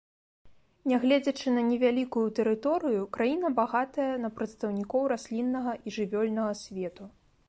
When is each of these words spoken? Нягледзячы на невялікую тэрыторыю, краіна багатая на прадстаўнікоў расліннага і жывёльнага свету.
Нягледзячы 0.91 1.47
на 1.57 1.61
невялікую 1.71 2.23
тэрыторыю, 2.39 3.01
краіна 3.17 3.47
багатая 3.59 4.07
на 4.23 4.29
прадстаўнікоў 4.39 5.03
расліннага 5.13 5.71
і 5.87 5.95
жывёльнага 5.99 6.53
свету. 6.65 7.03